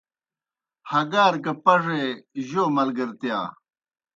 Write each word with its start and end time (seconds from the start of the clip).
ہگار 0.91 1.33
گہ 1.43 1.53
پڙے 1.63 2.03
جو 2.47 2.63
ملگرتِیا 2.75 3.39